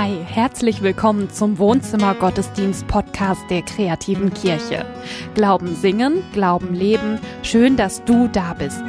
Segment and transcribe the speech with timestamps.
[0.00, 4.86] Hi, herzlich willkommen zum Wohnzimmer Gottesdienst Podcast der kreativen Kirche.
[5.34, 7.18] Glauben singen, Glauben leben.
[7.42, 8.80] Schön, dass du da bist.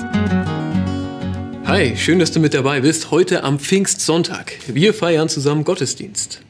[1.65, 3.09] Hi, schön, dass du mit dabei bist.
[3.09, 4.53] Heute am Pfingstsonntag.
[4.67, 6.41] Wir feiern zusammen Gottesdienst.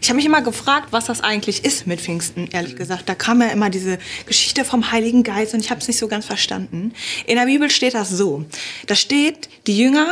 [0.00, 3.08] Ich habe mich immer gefragt, was das eigentlich ist mit Pfingsten, ehrlich gesagt.
[3.08, 6.06] Da kam ja immer diese Geschichte vom Heiligen Geist und ich habe es nicht so
[6.06, 6.92] ganz verstanden.
[7.26, 8.44] In der Bibel steht das so.
[8.86, 10.06] Da steht, die Jünger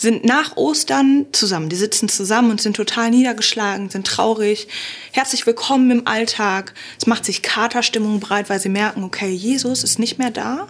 [0.00, 1.68] sind nach Ostern zusammen.
[1.68, 4.66] Die sitzen zusammen und sind total niedergeschlagen, sind traurig.
[5.12, 6.72] Herzlich willkommen im Alltag.
[6.98, 10.68] Es macht sich Katerstimmung breit, weil sie merken, okay, Jesus ist nicht mehr da.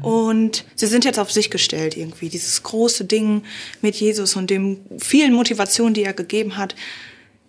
[0.00, 2.28] Und sie sind jetzt auf sich gestellt irgendwie.
[2.28, 3.42] Dieses große Ding
[3.82, 6.76] mit Jesus und dem vielen Motivationen, die er gegeben hat,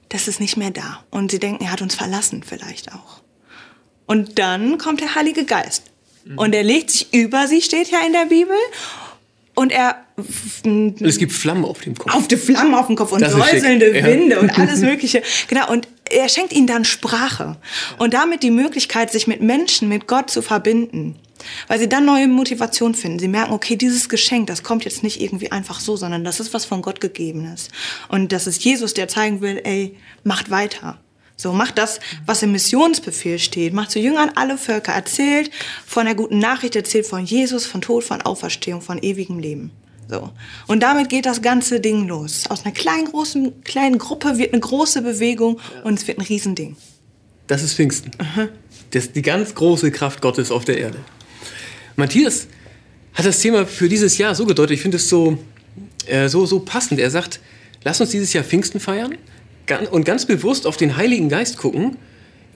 [0.10, 1.04] das ist nicht mehr da.
[1.12, 3.22] Und sie denken, er hat uns verlassen vielleicht auch.
[4.08, 5.84] Und dann kommt der Heilige Geist.
[6.36, 8.56] Und er legt sich über sie, steht ja in der Bibel.
[9.56, 10.06] Und er
[11.00, 12.14] Es gibt Flammen auf dem Kopf.
[12.14, 14.06] auf die Flammen auf dem Kopf und säuselnde Ja.
[14.06, 15.22] Winde und alles Mögliche.
[15.48, 15.70] Genau.
[15.72, 17.58] Und er schenkt ihnen dann Sprache
[17.98, 21.16] und damit die Möglichkeit, sich mit Menschen, mit Gott zu verbinden.
[21.68, 23.18] Weil sie dann neue Motivation finden.
[23.20, 26.54] Sie merken, okay, dieses Geschenk, das kommt jetzt nicht irgendwie einfach so, sondern das ist
[26.54, 27.70] was von Gott gegebenes.
[28.10, 29.96] Und das ist Jesus, der zeigen will, ey,
[30.26, 31.00] macht weiter.
[31.38, 33.74] So, macht das, was im Missionsbefehl steht.
[33.74, 34.92] Macht zu Jüngern alle Völker.
[34.92, 35.50] Erzählt
[35.86, 39.72] von der guten Nachricht, erzählt von Jesus, von Tod, von Auferstehung, von ewigem Leben.
[40.10, 40.32] So.
[40.66, 42.46] Und damit geht das ganze Ding los.
[42.50, 46.76] Aus einer kleinen, großen, kleinen Gruppe wird eine große Bewegung und es wird ein Riesending.
[47.46, 48.12] Das ist Pfingsten.
[48.92, 50.98] Das ist die ganz große Kraft Gottes auf der Erde.
[51.96, 52.48] Matthias
[53.14, 54.76] hat das Thema für dieses Jahr so gedeutet.
[54.78, 55.38] Ich finde es so,
[56.08, 57.00] äh, so, so passend.
[57.00, 57.40] Er sagt,
[57.84, 59.16] lass uns dieses Jahr Pfingsten feiern
[59.92, 61.98] und ganz bewusst auf den Heiligen Geist gucken,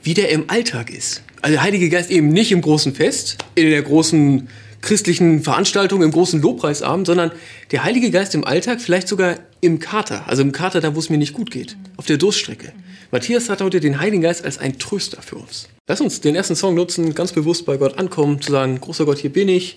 [0.01, 1.21] wie der im Alltag ist.
[1.43, 4.47] Also der Heilige Geist eben nicht im großen Fest, in der großen
[4.83, 7.31] christlichen Veranstaltung, im großen Lobpreisabend, sondern
[7.71, 10.27] der Heilige Geist im Alltag, vielleicht sogar im Kater.
[10.27, 12.73] Also im Kater, da wo es mir nicht gut geht, auf der Durststrecke.
[13.09, 15.69] Matthias hat heute den Heiligen Geist als ein Tröster für uns.
[15.87, 19.19] Lass uns den ersten Song nutzen, ganz bewusst bei Gott ankommen, zu sagen, großer Gott,
[19.19, 19.75] hier bin ich,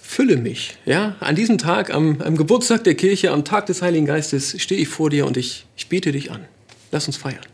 [0.00, 0.76] fülle mich.
[0.86, 4.80] Ja, an diesem Tag, am, am Geburtstag der Kirche, am Tag des Heiligen Geistes, stehe
[4.80, 6.44] ich vor dir und ich, ich bete dich an.
[6.90, 7.44] Lass uns feiern.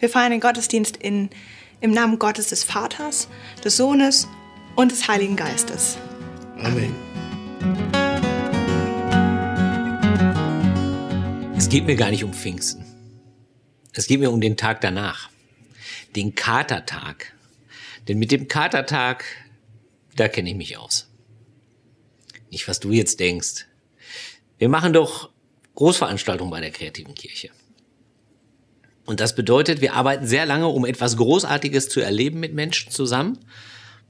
[0.00, 1.30] Wir feiern den Gottesdienst in,
[1.80, 3.28] im Namen Gottes des Vaters,
[3.64, 4.26] des Sohnes
[4.76, 5.96] und des Heiligen Geistes.
[6.58, 6.94] Amen.
[11.56, 12.84] Es geht mir gar nicht um Pfingsten.
[13.92, 15.30] Es geht mir um den Tag danach.
[16.14, 17.32] Den Katertag.
[18.06, 19.24] Denn mit dem Katertag,
[20.14, 21.08] da kenne ich mich aus.
[22.50, 23.66] Nicht, was du jetzt denkst.
[24.58, 25.30] Wir machen doch
[25.74, 27.50] Großveranstaltungen bei der kreativen Kirche.
[29.06, 33.38] Und das bedeutet, wir arbeiten sehr lange, um etwas Großartiges zu erleben mit Menschen zusammen.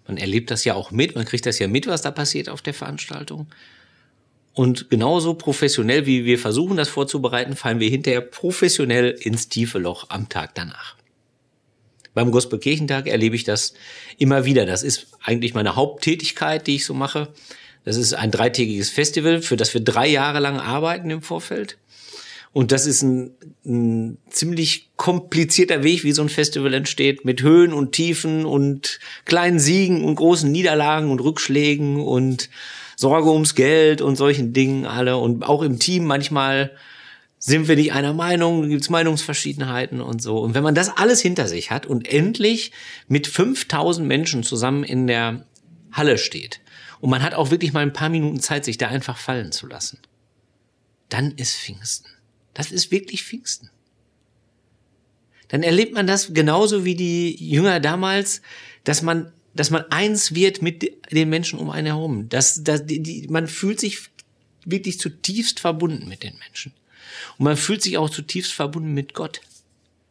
[0.07, 2.63] Man erlebt das ja auch mit, man kriegt das ja mit, was da passiert auf
[2.63, 3.49] der Veranstaltung.
[4.53, 10.09] Und genauso professionell, wie wir versuchen, das vorzubereiten, fallen wir hinterher professionell ins tiefe Loch
[10.09, 10.97] am Tag danach.
[12.15, 13.75] Beim Gospelkirchentag erlebe ich das
[14.17, 14.65] immer wieder.
[14.65, 17.29] Das ist eigentlich meine Haupttätigkeit, die ich so mache.
[17.85, 21.77] Das ist ein dreitägiges Festival, für das wir drei Jahre lang arbeiten im Vorfeld.
[22.57, 23.33] Und das ist ein,
[23.67, 29.59] ein ziemlich komplizierter Weg, wie so ein Festival entsteht, mit Höhen und Tiefen und kleinen
[29.59, 32.49] Siegen und großen Niederlagen und Rückschlägen und
[32.97, 35.19] Sorge ums Geld und solchen Dingen alle.
[35.19, 36.73] Und auch im Team manchmal
[37.39, 40.39] sind wir nicht einer Meinung, gibt's Meinungsverschiedenheiten und so.
[40.39, 42.73] Und wenn man das alles hinter sich hat und endlich
[43.07, 45.45] mit 5000 Menschen zusammen in der
[45.93, 46.63] Halle steht
[47.01, 49.67] und man hat auch wirklich mal ein paar Minuten Zeit, sich da einfach fallen zu
[49.67, 49.99] lassen,
[51.11, 52.16] dann ist Pfingsten.
[52.57, 53.69] Das ist wirklich Pfingsten.
[55.49, 58.41] Dann erlebt man das genauso wie die Jünger damals,
[58.85, 62.31] dass man, dass man eins wird mit den Menschen um einen herum.
[62.31, 64.09] Dass, dass die, die, man fühlt sich
[64.65, 66.73] wirklich zutiefst verbunden mit den Menschen.
[67.37, 69.43] Und man fühlt sich auch zutiefst verbunden mit Gott.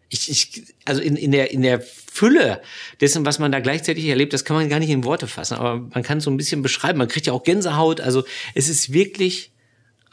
[0.09, 2.61] Ich, ich, also in, in, der, in der Fülle
[3.01, 5.79] dessen, was man da gleichzeitig erlebt, das kann man gar nicht in Worte fassen, aber
[5.79, 6.99] man kann es so ein bisschen beschreiben.
[6.99, 8.01] Man kriegt ja auch Gänsehaut.
[8.01, 8.23] Also
[8.53, 9.51] es ist wirklich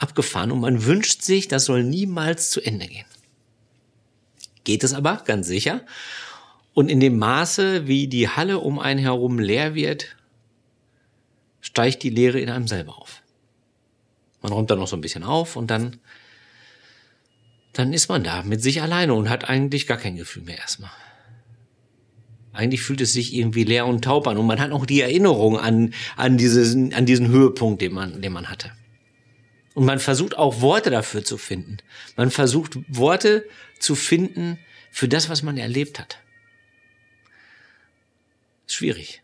[0.02, 3.06] abgefahren und man wünscht sich, das soll niemals zu Ende gehen.
[4.64, 5.82] Geht es aber, ganz sicher.
[6.74, 10.16] Und in dem Maße, wie die Halle um einen herum leer wird,
[11.60, 13.22] steigt die Leere in einem selber auf.
[14.40, 15.98] Man räumt dann noch so ein bisschen auf und dann,
[17.72, 20.90] dann ist man da mit sich alleine und hat eigentlich gar kein Gefühl mehr erstmal.
[22.52, 25.58] Eigentlich fühlt es sich irgendwie leer und taub an und man hat auch die Erinnerung
[25.58, 28.72] an, an, dieses, an diesen Höhepunkt, den man, den man hatte.
[29.74, 31.78] Und man versucht auch Worte dafür zu finden.
[32.16, 33.46] Man versucht Worte
[33.78, 34.58] zu finden
[34.90, 36.18] für das, was man erlebt hat.
[38.66, 39.22] Schwierig.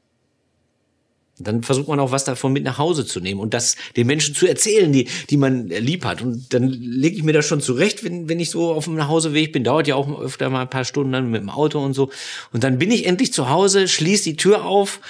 [1.41, 4.35] Dann versucht man auch was davon mit nach Hause zu nehmen und das den Menschen
[4.35, 6.21] zu erzählen, die, die man lieb hat.
[6.21, 9.53] Und dann lege ich mir das schon zurecht, wenn, wenn ich so auf dem Nachhauseweg
[9.53, 9.63] bin.
[9.63, 12.11] Dauert ja auch öfter mal ein paar Stunden dann mit dem Auto und so.
[12.53, 15.01] Und dann bin ich endlich zu Hause, schließe die Tür auf.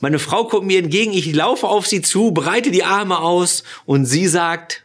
[0.00, 4.06] Meine Frau kommt mir entgegen, ich laufe auf sie zu, breite die Arme aus und
[4.06, 4.83] sie sagt,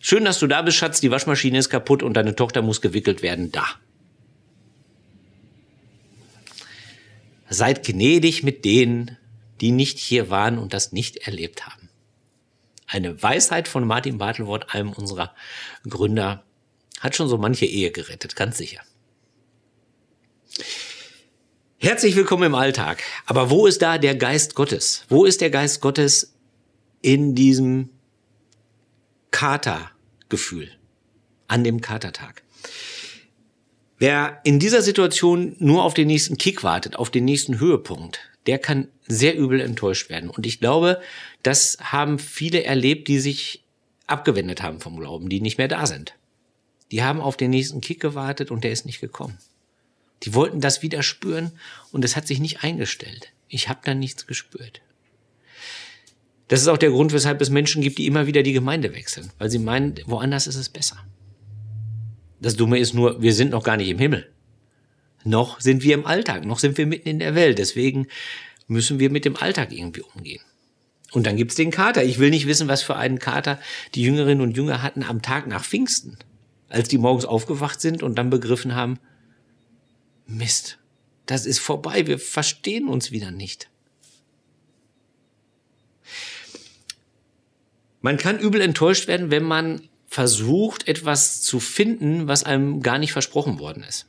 [0.00, 3.22] schön, dass du da bist, Schatz, die Waschmaschine ist kaputt und deine Tochter muss gewickelt
[3.22, 3.66] werden, da.
[7.48, 9.16] Seid gnädig mit denen,
[9.60, 11.90] die nicht hier waren und das nicht erlebt haben.
[12.86, 15.34] Eine Weisheit von Martin Bartelwort, einem unserer
[15.88, 16.44] Gründer,
[16.98, 18.80] hat schon so manche Ehe gerettet, ganz sicher.
[21.78, 23.02] Herzlich willkommen im Alltag.
[23.26, 25.04] Aber wo ist da der Geist Gottes?
[25.08, 26.34] Wo ist der Geist Gottes
[27.00, 27.90] in diesem
[29.40, 30.70] Katergefühl?
[31.48, 32.42] An dem Katertag?
[33.96, 38.58] Wer in dieser Situation nur auf den nächsten Kick wartet, auf den nächsten Höhepunkt, der
[38.58, 40.28] kann sehr übel enttäuscht werden.
[40.28, 41.00] Und ich glaube,
[41.42, 43.64] das haben viele erlebt, die sich
[44.06, 46.12] abgewendet haben vom Glauben, die nicht mehr da sind.
[46.90, 49.38] Die haben auf den nächsten Kick gewartet und der ist nicht gekommen.
[50.22, 51.52] Die wollten das wieder spüren
[51.92, 53.32] und es hat sich nicht eingestellt.
[53.48, 54.82] Ich habe da nichts gespürt.
[56.50, 59.30] Das ist auch der Grund, weshalb es Menschen gibt, die immer wieder die Gemeinde wechseln,
[59.38, 60.96] weil sie meinen, woanders ist es besser.
[62.40, 64.28] Das Dumme ist nur, wir sind noch gar nicht im Himmel.
[65.22, 67.60] Noch sind wir im Alltag, noch sind wir mitten in der Welt.
[67.60, 68.08] Deswegen
[68.66, 70.42] müssen wir mit dem Alltag irgendwie umgehen.
[71.12, 72.02] Und dann gibt's den Kater.
[72.02, 73.60] Ich will nicht wissen, was für einen Kater
[73.94, 76.18] die Jüngerinnen und Jünger hatten am Tag nach Pfingsten,
[76.68, 78.98] als die morgens aufgewacht sind und dann begriffen haben,
[80.26, 80.78] Mist,
[81.26, 83.70] das ist vorbei, wir verstehen uns wieder nicht.
[88.00, 93.12] Man kann übel enttäuscht werden, wenn man versucht, etwas zu finden, was einem gar nicht
[93.12, 94.06] versprochen worden ist.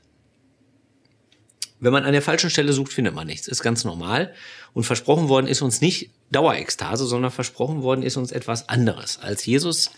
[1.80, 3.48] Wenn man an der falschen Stelle sucht, findet man nichts.
[3.48, 4.34] Ist ganz normal.
[4.74, 9.20] Und versprochen worden ist uns nicht Dauerekstase, sondern versprochen worden ist uns etwas anderes.
[9.20, 9.90] Als Jesus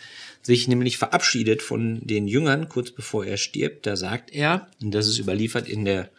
[0.41, 5.07] sich nämlich verabschiedet von den Jüngern, kurz bevor er stirbt, da sagt er, und das
[5.07, 6.09] ist überliefert in der,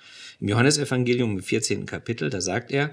[0.41, 1.87] im Johannesevangelium im 14.
[1.87, 2.93] Kapitel, da sagt er,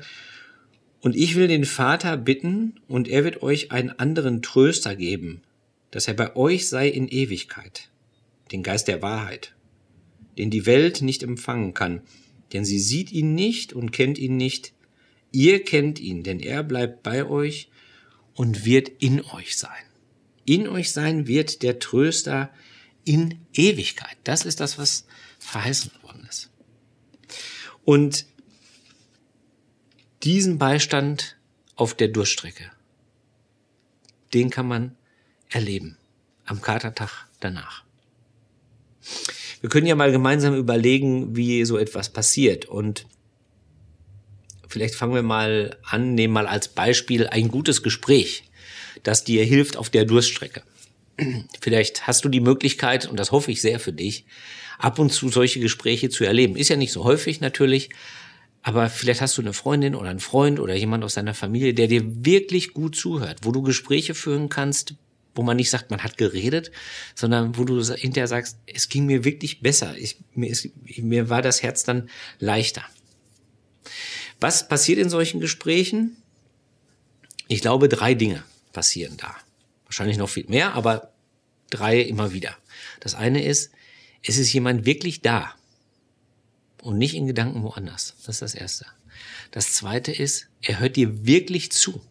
[1.02, 5.42] und ich will den Vater bitten, und er wird euch einen anderen Tröster geben,
[5.90, 7.90] dass er bei euch sei in Ewigkeit,
[8.52, 9.54] den Geist der Wahrheit,
[10.38, 12.02] den die Welt nicht empfangen kann,
[12.54, 14.74] denn sie sieht ihn nicht und kennt ihn nicht.
[15.32, 17.70] Ihr kennt ihn, denn er bleibt bei euch
[18.34, 19.72] und wird in euch sein.
[20.46, 22.52] In euch sein wird der Tröster
[23.06, 24.18] in Ewigkeit.
[24.24, 25.06] Das ist das, was
[25.40, 26.52] verheißen worden ist.
[27.84, 28.26] Und
[30.24, 31.38] diesen Beistand
[31.76, 32.72] auf der Durststrecke,
[34.34, 34.96] den kann man
[35.50, 35.98] erleben
[36.46, 37.84] am Katertag danach.
[39.62, 42.66] Wir können ja mal gemeinsam überlegen, wie so etwas passiert.
[42.66, 43.06] Und
[44.68, 48.44] vielleicht fangen wir mal an, nehmen mal als Beispiel ein gutes Gespräch,
[49.04, 50.64] das dir hilft auf der Durststrecke.
[51.62, 54.26] Vielleicht hast du die Möglichkeit, und das hoffe ich sehr für dich,
[54.80, 56.56] ab und zu solche Gespräche zu erleben.
[56.56, 57.90] Ist ja nicht so häufig natürlich,
[58.64, 61.88] aber vielleicht hast du eine Freundin oder einen Freund oder jemand aus deiner Familie, der
[61.88, 64.94] dir wirklich gut zuhört, wo du Gespräche führen kannst,
[65.34, 66.72] wo man nicht sagt, man hat geredet,
[67.16, 69.98] sondern wo du hinterher sagst, es ging mir wirklich besser.
[69.98, 72.10] Ich, mir, ist, mir war das Herz dann
[72.40, 72.84] leichter.
[74.40, 76.18] Was passiert in solchen Gesprächen?
[77.48, 78.44] Ich glaube, drei Dinge
[78.74, 79.36] passieren da.
[79.86, 81.12] Wahrscheinlich noch viel mehr, aber
[81.70, 82.56] drei immer wieder.
[83.00, 83.72] Das eine ist,
[84.24, 85.56] es ist jemand wirklich da
[86.82, 88.16] und nicht in Gedanken woanders.
[88.26, 88.86] Das ist das Erste.
[89.52, 92.02] Das Zweite ist, er hört dir wirklich zu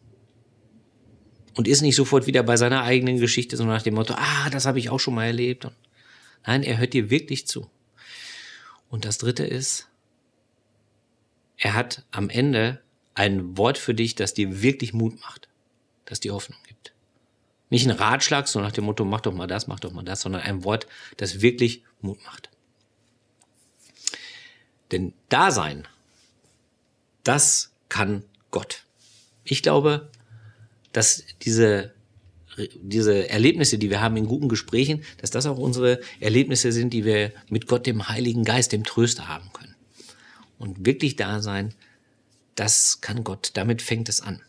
[1.55, 4.67] und ist nicht sofort wieder bei seiner eigenen Geschichte, sondern nach dem Motto, ah, das
[4.67, 5.67] habe ich auch schon mal erlebt.
[6.47, 7.69] Nein, er hört dir wirklich zu.
[8.89, 9.89] Und das Dritte ist,
[11.57, 12.81] er hat am Ende
[13.15, 15.49] ein Wort für dich, das dir wirklich Mut macht,
[16.07, 16.95] das dir Hoffnung gibt.
[17.69, 20.23] Nicht ein Ratschlag, so nach dem Motto, mach doch mal das, mach doch mal das,
[20.23, 20.87] sondern ein Wort,
[21.19, 22.51] das wirklich Mut macht.
[24.93, 25.87] Denn Dasein,
[27.25, 28.85] das kann Gott.
[29.45, 30.11] Ich glaube,
[30.93, 31.93] dass diese
[32.83, 37.05] diese Erlebnisse, die wir haben in guten Gesprächen, dass das auch unsere Erlebnisse sind, die
[37.05, 39.75] wir mit Gott, dem Heiligen Geist, dem Tröster haben können.
[40.59, 41.75] Und wirklich da sein,
[42.55, 43.53] das kann Gott.
[43.55, 44.41] Damit fängt es an.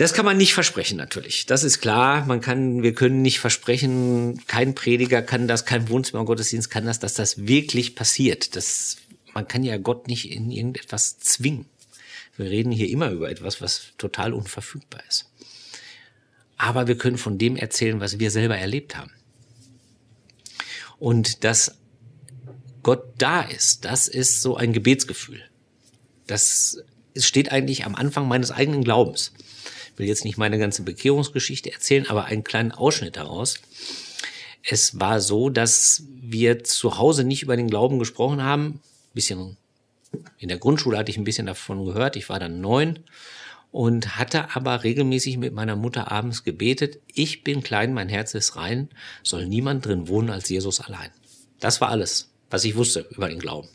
[0.00, 1.44] Das kann man nicht versprechen, natürlich.
[1.44, 2.24] Das ist klar.
[2.24, 7.00] Man kann, wir können nicht versprechen, kein Prediger kann das, kein Wohnzimmer Gottesdienst kann das,
[7.00, 8.56] dass das wirklich passiert.
[8.56, 8.96] Das,
[9.34, 11.66] man kann ja Gott nicht in irgendetwas zwingen.
[12.38, 15.30] Wir reden hier immer über etwas, was total unverfügbar ist.
[16.56, 19.12] Aber wir können von dem erzählen, was wir selber erlebt haben.
[20.98, 21.76] Und dass
[22.82, 25.42] Gott da ist, das ist so ein Gebetsgefühl.
[26.26, 26.78] Das
[27.18, 29.34] steht eigentlich am Anfang meines eigenen Glaubens.
[30.00, 33.60] Ich will jetzt nicht meine ganze Bekehrungsgeschichte erzählen, aber einen kleinen Ausschnitt daraus.
[34.62, 38.64] Es war so, dass wir zu Hause nicht über den Glauben gesprochen haben.
[38.66, 38.80] Ein
[39.12, 39.58] bisschen
[40.38, 42.16] in der Grundschule hatte ich ein bisschen davon gehört.
[42.16, 43.00] Ich war dann neun
[43.72, 46.98] und hatte aber regelmäßig mit meiner Mutter abends gebetet.
[47.12, 48.88] Ich bin klein, mein Herz ist rein,
[49.22, 51.10] soll niemand drin wohnen als Jesus allein.
[51.58, 53.68] Das war alles, was ich wusste über den Glauben.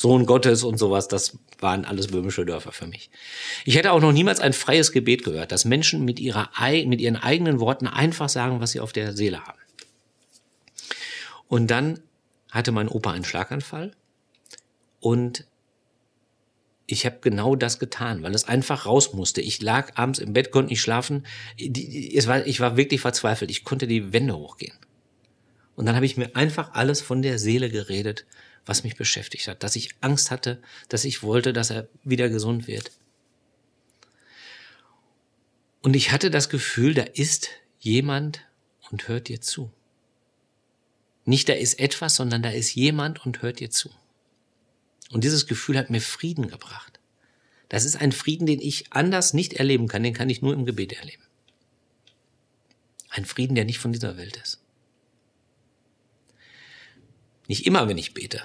[0.00, 3.10] Sohn Gottes und sowas, das waren alles böhmische Dörfer für mich.
[3.64, 6.50] Ich hätte auch noch niemals ein freies Gebet gehört, dass Menschen mit, ihrer,
[6.86, 9.58] mit ihren eigenen Worten einfach sagen, was sie auf der Seele haben.
[11.48, 11.98] Und dann
[12.52, 13.90] hatte mein Opa einen Schlaganfall
[15.00, 15.46] und
[16.86, 19.40] ich habe genau das getan, weil es einfach raus musste.
[19.40, 21.26] Ich lag abends im Bett, konnte nicht schlafen.
[21.58, 23.50] Es war, ich war wirklich verzweifelt.
[23.50, 24.78] Ich konnte die Wände hochgehen.
[25.74, 28.26] Und dann habe ich mir einfach alles von der Seele geredet
[28.66, 32.66] was mich beschäftigt hat, dass ich Angst hatte, dass ich wollte, dass er wieder gesund
[32.66, 32.90] wird.
[35.82, 38.44] Und ich hatte das Gefühl, da ist jemand
[38.90, 39.70] und hört dir zu.
[41.24, 43.90] Nicht da ist etwas, sondern da ist jemand und hört dir zu.
[45.10, 47.00] Und dieses Gefühl hat mir Frieden gebracht.
[47.68, 50.64] Das ist ein Frieden, den ich anders nicht erleben kann, den kann ich nur im
[50.64, 51.22] Gebet erleben.
[53.10, 54.60] Ein Frieden, der nicht von dieser Welt ist.
[57.48, 58.42] Nicht immer, wenn ich bete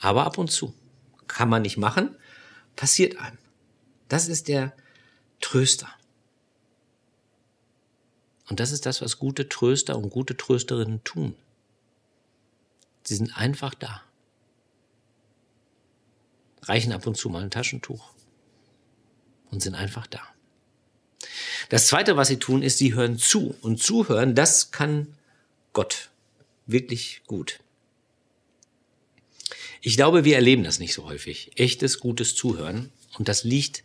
[0.00, 0.74] aber ab und zu.
[1.28, 2.16] Kann man nicht machen,
[2.74, 3.38] passiert einem.
[4.08, 4.74] Das ist der
[5.40, 5.88] Tröster.
[8.48, 11.36] Und das ist das, was gute Tröster und gute Trösterinnen tun.
[13.04, 14.02] Sie sind einfach da.
[16.62, 18.10] Reichen ab und zu mal ein Taschentuch
[19.50, 20.20] und sind einfach da.
[21.68, 23.54] Das zweite, was sie tun, ist, sie hören zu.
[23.60, 25.14] Und zuhören, das kann
[25.72, 26.10] Gott
[26.66, 27.60] wirklich gut.
[29.80, 31.52] Ich glaube, wir erleben das nicht so häufig.
[31.56, 32.90] Echtes, gutes Zuhören.
[33.18, 33.82] Und das liegt,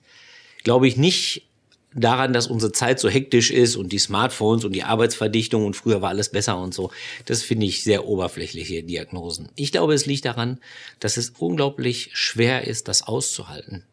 [0.64, 1.48] glaube ich, nicht
[1.96, 6.02] daran, dass unsere Zeit so hektisch ist und die Smartphones und die Arbeitsverdichtung und früher
[6.02, 6.92] war alles besser und so.
[7.26, 9.50] Das finde ich sehr oberflächliche Diagnosen.
[9.56, 10.60] Ich glaube, es liegt daran,
[11.00, 13.86] dass es unglaublich schwer ist, das auszuhalten.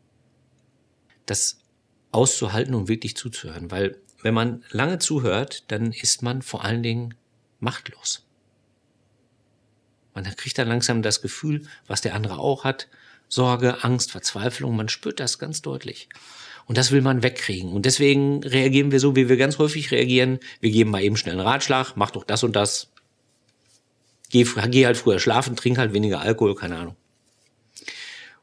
[1.26, 1.58] Das
[2.10, 3.70] auszuhalten und wirklich zuzuhören.
[3.70, 7.14] Weil wenn man lange zuhört, dann ist man vor allen Dingen
[7.60, 8.24] machtlos.
[10.14, 12.88] Man kriegt dann langsam das Gefühl, was der andere auch hat.
[13.28, 16.08] Sorge, Angst, Verzweiflung, man spürt das ganz deutlich.
[16.66, 17.72] Und das will man wegkriegen.
[17.72, 20.38] Und deswegen reagieren wir so, wie wir ganz häufig reagieren.
[20.60, 22.88] Wir geben mal eben schnell einen Ratschlag, mach doch das und das.
[24.30, 26.96] Geh, geh halt früher schlafen, trink halt weniger Alkohol, keine Ahnung.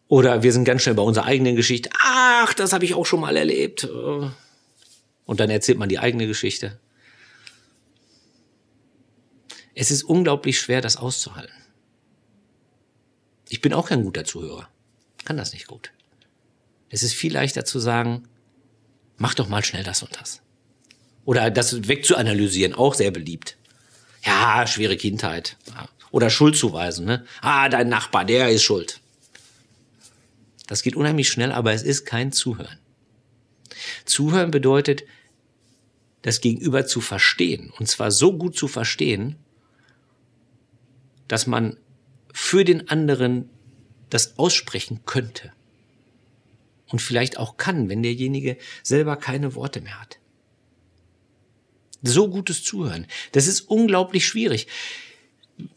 [0.08, 1.92] Oder wir sind ganz schnell bei unserer eigenen Geschichte.
[2.02, 3.86] Ach, das habe ich auch schon mal erlebt.
[3.86, 6.80] Und dann erzählt man die eigene Geschichte.
[9.82, 11.56] Es ist unglaublich schwer, das auszuhalten.
[13.48, 14.68] Ich bin auch kein guter Zuhörer.
[15.24, 15.94] Kann das nicht gut.
[16.90, 18.28] Es ist viel leichter zu sagen,
[19.16, 20.42] mach doch mal schnell das und das.
[21.24, 23.56] Oder das wegzuanalysieren, auch sehr beliebt.
[24.26, 25.56] Ja, schwere Kindheit.
[26.12, 27.06] Oder Schuld zuweisen.
[27.06, 27.26] Ne?
[27.40, 29.00] Ah, dein Nachbar, der ist schuld.
[30.68, 32.80] Das geht unheimlich schnell, aber es ist kein Zuhören.
[34.04, 35.04] Zuhören bedeutet,
[36.22, 37.72] das Gegenüber zu verstehen.
[37.80, 39.38] Und zwar so gut zu verstehen,
[41.30, 41.78] dass man
[42.34, 43.50] für den anderen
[44.10, 45.54] das aussprechen könnte.
[46.88, 50.20] Und vielleicht auch kann, wenn derjenige selber keine Worte mehr hat.
[52.02, 53.06] So gutes Zuhören.
[53.32, 54.68] Das ist unglaublich schwierig.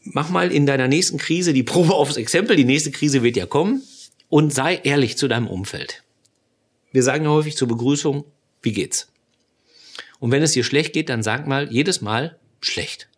[0.03, 2.55] Mach mal in deiner nächsten Krise die Probe aufs Exempel.
[2.55, 3.83] Die nächste Krise wird ja kommen.
[4.29, 6.03] Und sei ehrlich zu deinem Umfeld.
[6.91, 8.25] Wir sagen ja häufig zur Begrüßung,
[8.63, 9.11] wie geht's?
[10.19, 13.09] Und wenn es dir schlecht geht, dann sag mal jedes Mal schlecht.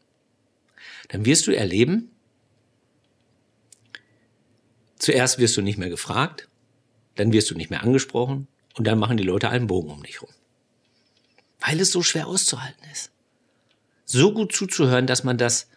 [1.09, 2.09] Dann wirst du erleben,
[4.97, 6.47] Zuerst wirst du nicht mehr gefragt,
[7.15, 10.21] dann wirst du nicht mehr angesprochen und dann machen die Leute einen Bogen um dich
[10.21, 10.29] rum.
[11.59, 13.11] Weil es so schwer auszuhalten ist.
[14.05, 15.67] So gut zuzuhören, dass man das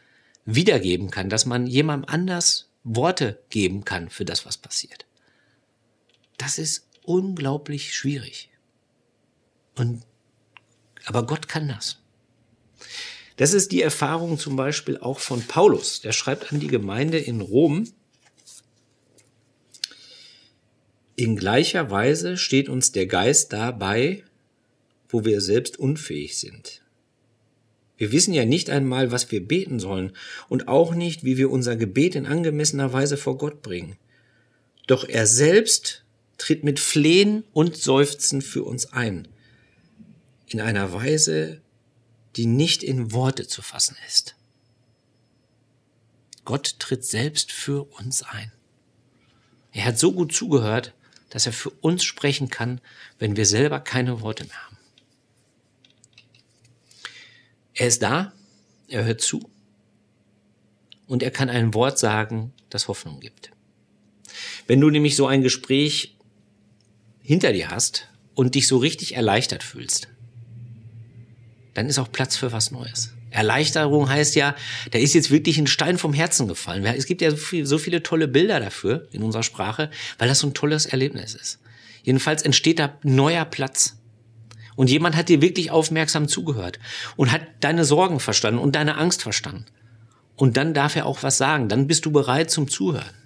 [0.45, 5.07] wiedergeben kann, dass man jemandem anders Worte geben kann für das, was passiert.
[6.37, 8.51] Das ist unglaublich schwierig.
[9.77, 10.03] Und,
[11.05, 11.99] aber Gott kann das.
[13.37, 16.01] Das ist die Erfahrung zum Beispiel auch von Paulus.
[16.01, 17.85] Der schreibt an die Gemeinde in Rom,
[21.19, 24.23] In gleicher Weise steht uns der Geist dabei,
[25.09, 26.85] wo wir selbst unfähig sind.
[27.97, 30.13] Wir wissen ja nicht einmal, was wir beten sollen
[30.49, 33.97] und auch nicht, wie wir unser Gebet in angemessener Weise vor Gott bringen.
[34.87, 36.05] Doch er selbst
[36.37, 39.27] tritt mit Flehen und Seufzen für uns ein,
[40.47, 41.61] in einer Weise,
[42.37, 44.37] die nicht in Worte zu fassen ist.
[46.45, 48.53] Gott tritt selbst für uns ein.
[49.73, 50.95] Er hat so gut zugehört,
[51.31, 52.81] dass er für uns sprechen kann,
[53.19, 54.79] wenn wir selber keine Worte mehr haben.
[57.75, 58.33] Er ist da,
[58.89, 59.51] er hört zu
[61.07, 63.51] und er kann ein Wort sagen, das Hoffnung gibt.
[64.67, 66.17] Wenn du nämlich so ein Gespräch
[67.23, 70.09] hinter dir hast und dich so richtig erleichtert fühlst,
[71.75, 73.15] dann ist auch Platz für was Neues.
[73.31, 74.55] Erleichterung heißt ja,
[74.91, 76.85] da ist jetzt wirklich ein Stein vom Herzen gefallen.
[76.85, 80.39] Es gibt ja so, viel, so viele tolle Bilder dafür in unserer Sprache, weil das
[80.39, 81.59] so ein tolles Erlebnis ist.
[82.03, 83.97] Jedenfalls entsteht da neuer Platz.
[84.77, 86.79] Und jemand hat dir wirklich aufmerksam zugehört
[87.17, 89.67] und hat deine Sorgen verstanden und deine Angst verstanden.
[90.37, 91.69] Und dann darf er auch was sagen.
[91.69, 93.17] Dann bist du bereit zum Zuhören.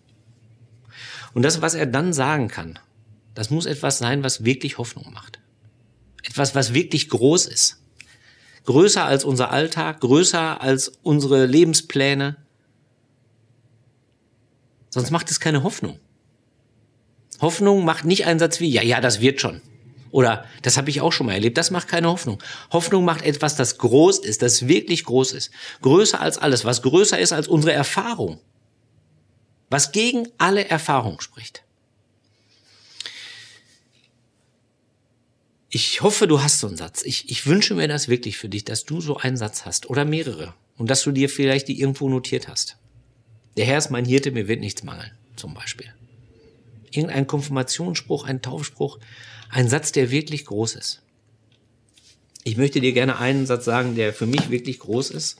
[1.35, 2.78] Und das, was er dann sagen kann,
[3.35, 5.40] das muss etwas sein, was wirklich Hoffnung macht.
[6.23, 7.82] Etwas, was wirklich groß ist.
[8.64, 12.37] Größer als unser Alltag, größer als unsere Lebenspläne.
[14.90, 15.99] Sonst macht es keine Hoffnung.
[17.40, 19.61] Hoffnung macht nicht einen Satz wie, ja, ja, das wird schon.
[20.12, 21.57] Oder das habe ich auch schon mal erlebt.
[21.57, 22.40] Das macht keine Hoffnung.
[22.71, 25.50] Hoffnung macht etwas, das groß ist, das wirklich groß ist.
[25.81, 28.38] Größer als alles, was größer ist als unsere Erfahrung.
[29.71, 31.64] Was gegen alle Erfahrung spricht.
[35.75, 37.02] Ich hoffe, du hast so einen Satz.
[37.02, 40.05] Ich, ich wünsche mir das wirklich für dich, dass du so einen Satz hast oder
[40.05, 42.76] mehrere und dass du dir vielleicht die irgendwo notiert hast.
[43.57, 45.87] Der Herr ist mein Hirte, mir wird nichts mangeln, zum Beispiel.
[46.91, 48.99] Irgendein Konfirmationsspruch, ein Taufspruch,
[49.49, 51.00] ein Satz, der wirklich groß ist.
[52.45, 55.38] Ich möchte dir gerne einen Satz sagen, der für mich wirklich groß ist.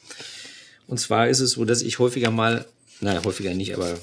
[0.87, 2.65] Und zwar ist es so, dass ich häufiger mal,
[3.01, 3.99] nein, häufiger nicht, aber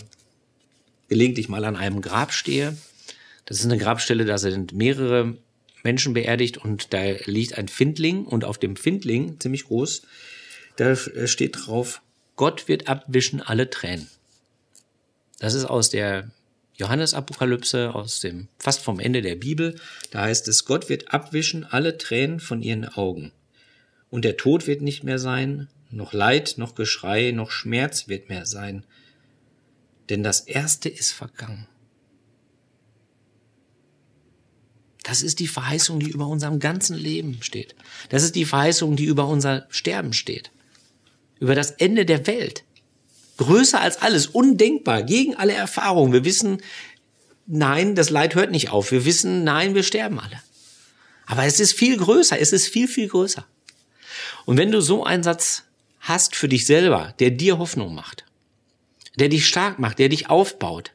[1.08, 2.78] gelegentlich mal an einem Grab stehe.
[3.46, 5.36] Das ist eine Grabstelle, da sind mehrere
[5.84, 10.04] Menschen beerdigt und da liegt ein Findling und auf dem Findling, ziemlich groß,
[10.76, 12.02] da steht drauf,
[12.36, 14.08] Gott wird abwischen alle Tränen.
[15.40, 16.32] Das ist aus der
[16.80, 19.76] Johannesapokalypse aus dem fast vom Ende der Bibel.
[20.12, 23.34] Da heißt es, Gott wird abwischen alle Tränen von ihren Augen.
[24.10, 28.46] Und der Tod wird nicht mehr sein, noch Leid, noch Geschrei, noch Schmerz wird mehr
[28.46, 28.86] sein.
[30.10, 31.68] Denn das Erste ist vergangen.
[35.10, 37.74] Das ist die Verheißung, die über unserem ganzen Leben steht.
[38.10, 40.52] Das ist die Verheißung, die über unser Sterben steht.
[41.40, 42.64] Über das Ende der Welt
[43.38, 46.14] größer als alles, undenkbar, gegen alle Erfahrungen.
[46.14, 46.62] Wir wissen,
[47.48, 48.92] nein, das Leid hört nicht auf.
[48.92, 50.40] Wir wissen, nein, wir sterben alle.
[51.26, 53.48] Aber es ist viel größer, es ist viel, viel größer.
[54.46, 55.64] Und wenn du so einen Satz
[56.02, 58.26] hast für dich selber, der dir Hoffnung macht,
[59.18, 60.92] der dich stark macht, der dich aufbaut,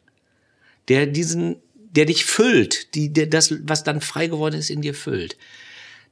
[0.87, 1.57] der diesen,
[1.97, 5.37] der dich füllt, die, der das, was dann frei geworden ist, in dir füllt,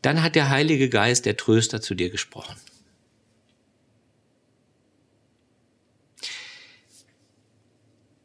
[0.00, 2.56] dann hat der Heilige Geist, der Tröster, zu dir gesprochen.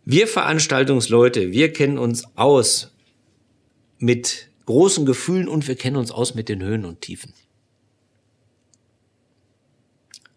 [0.06, 2.94] Wir Veranstaltungsleute, wir kennen uns aus
[4.00, 7.34] mit großen Gefühlen und wir kennen uns aus mit den Höhen und Tiefen.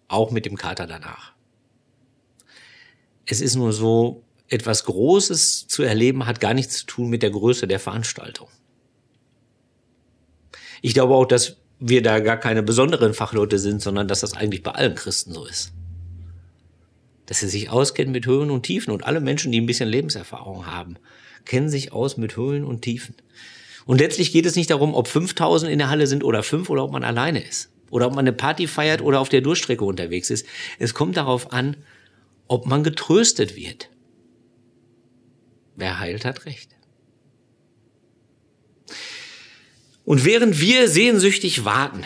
[0.09, 1.35] Auch mit dem Kater danach.
[3.27, 7.31] Es ist nur so, etwas Großes zu erleben hat gar nichts zu tun mit der
[7.31, 8.49] Größe der Veranstaltung.
[10.83, 14.63] Ich glaube auch, dass wir da gar keine besonderen Fachleute sind, sondern dass das eigentlich
[14.63, 15.73] bei allen Christen so ist
[17.31, 18.91] dass sie sich auskennen mit Höhen und Tiefen.
[18.91, 20.97] Und alle Menschen, die ein bisschen Lebenserfahrung haben,
[21.45, 23.15] kennen sich aus mit Höhen und Tiefen.
[23.87, 26.83] Und letztlich geht es nicht darum, ob 5000 in der Halle sind oder fünf oder
[26.83, 27.71] ob man alleine ist.
[27.89, 30.45] Oder ob man eine Party feiert oder auf der Durchstrecke unterwegs ist.
[30.81, 31.77] Es kommt darauf an,
[32.49, 33.91] ob man getröstet wird.
[35.81, 36.69] Wer heilt, hat Recht.
[40.05, 42.05] Und während wir sehnsüchtig warten,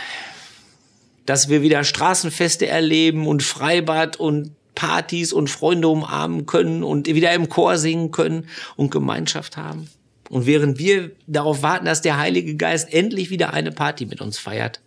[1.26, 7.32] dass wir wieder Straßenfeste erleben und Freibad und Partys und Freunde umarmen können und wieder
[7.32, 9.90] im Chor singen können und Gemeinschaft haben.
[10.28, 14.38] Und während wir darauf warten, dass der Heilige Geist endlich wieder eine Party mit uns
[14.38, 14.82] feiert,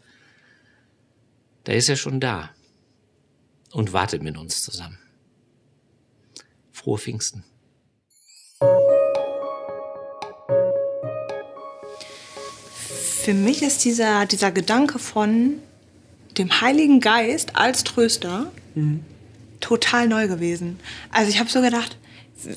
[1.66, 2.52] da ist er schon da
[3.72, 4.98] und wartet mit uns zusammen.
[6.72, 7.44] Frohe Pfingsten.
[13.28, 15.56] Für mich ist dieser, dieser Gedanke von
[16.38, 19.02] dem Heiligen Geist als Tröster mhm
[19.60, 20.78] total neu gewesen.
[21.12, 21.98] Also ich habe so gedacht,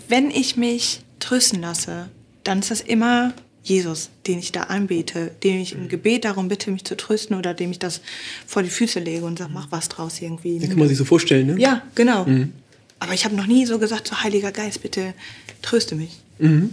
[0.09, 2.09] wenn ich mich trösten lasse,
[2.45, 6.71] dann ist das immer Jesus, den ich da anbete, den ich im Gebet darum bitte,
[6.71, 8.01] mich zu trösten oder dem ich das
[8.47, 10.59] vor die Füße lege und sage, mach was draus irgendwie.
[10.59, 11.59] Das kann man sich so vorstellen, ne?
[11.59, 12.25] Ja, genau.
[12.25, 12.53] Mhm.
[13.01, 15.15] Aber ich habe noch nie so gesagt, so Heiliger Geist, bitte
[15.63, 16.19] tröste mich.
[16.39, 16.71] Mhm.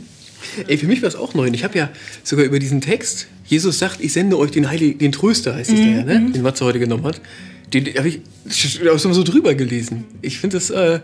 [0.67, 1.47] Ey, für mich war es auch neu.
[1.47, 1.89] Ich habe ja
[2.23, 5.79] sogar über diesen Text, Jesus sagt, ich sende euch den Heiligen, den Tröster, heißt es
[5.79, 5.83] mhm.
[5.83, 6.19] da ja, ne?
[6.19, 6.33] Mhm.
[6.33, 7.21] den Matze heute genommen hat.
[7.73, 8.21] Den habe ich
[8.89, 10.05] auch so drüber gelesen.
[10.21, 10.99] Ich finde das äh,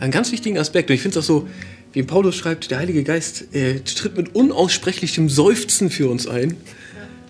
[0.00, 0.90] einen ganz wichtigen Aspekt.
[0.90, 1.48] Und ich finde es auch so,
[1.92, 6.54] wie Paulus schreibt, der Heilige Geist äh, tritt mit unaussprechlichem Seufzen für uns ein.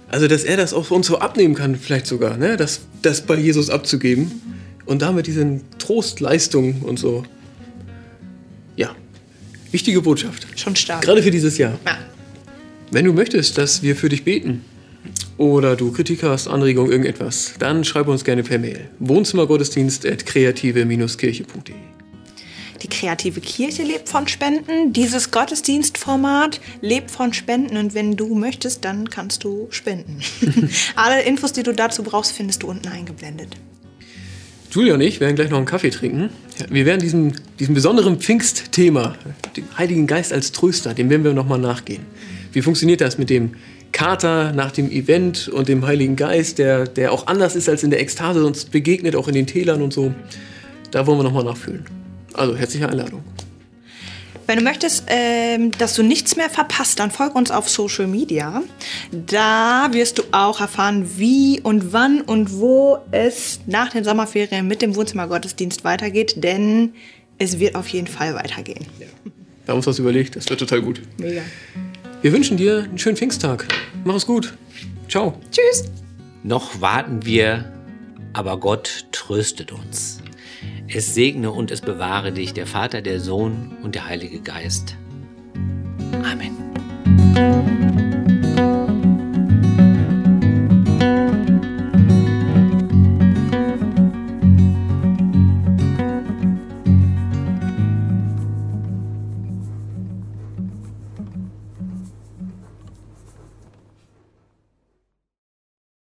[0.09, 2.57] Also, dass er das auch für uns so abnehmen kann, vielleicht sogar, ne?
[2.57, 4.41] das, das bei Jesus abzugeben
[4.85, 7.25] und damit diese Trostleistung und so.
[8.77, 8.95] Ja,
[9.77, 10.47] wichtige Botschaft.
[10.59, 11.03] Schon stark.
[11.03, 11.79] Gerade für dieses Jahr.
[11.85, 11.99] Ja.
[12.91, 14.65] Wenn du möchtest, dass wir für dich beten
[15.37, 18.89] oder du Kritik hast, Anregung, irgendetwas, dann schreib uns gerne per Mail.
[19.01, 21.75] Wohnzimmergottesdienst.kreative-kirche.de
[22.81, 24.95] Die kreative Kirche lebt von Spenden.
[24.95, 27.77] Dieses Gottesdienstformat lebt von Spenden.
[27.77, 30.21] Und wenn du möchtest, dann kannst du spenden.
[30.97, 33.59] Alle Infos, die du dazu brauchst, findest du unten eingeblendet.
[34.71, 36.31] Julia und ich werden gleich noch einen Kaffee trinken.
[36.71, 39.15] Wir werden diesem, diesem besonderen Pfingstthema,
[39.57, 42.03] dem Heiligen Geist als Tröster, dem werden wir nochmal nachgehen.
[42.53, 43.53] Wie funktioniert das mit dem
[43.93, 47.91] Kater nach dem Event und dem Heiligen Geist, der, der auch anders ist als in
[47.91, 50.15] der Ekstase, uns begegnet, auch in den Tälern und so.
[50.91, 51.85] Da wollen wir nochmal nachfühlen.
[52.35, 53.23] Also herzliche Einladung.
[54.47, 58.63] Wenn du möchtest, ähm, dass du nichts mehr verpasst, dann folg uns auf Social Media.
[59.11, 64.83] Da wirst du auch erfahren, wie und wann und wo es nach den Sommerferien mit
[64.83, 66.95] dem Wohnzimmergottesdienst weitergeht, denn
[67.39, 68.87] es wird auf jeden Fall weitergehen.
[68.99, 69.09] Wir
[69.69, 71.03] haben uns was überlegt, das wird total gut.
[71.19, 71.43] Mega.
[72.23, 73.67] Wir wünschen dir einen schönen Pfingsttag.
[74.05, 74.55] Mach es gut.
[75.09, 75.39] Ciao.
[75.51, 75.85] Tschüss.
[76.45, 77.73] Noch warten wir,
[78.33, 80.21] aber Gott tröstet uns.
[80.89, 84.97] Es segne und es bewahre dich der Vater, der Sohn und der Heilige Geist.
[86.23, 86.57] Amen.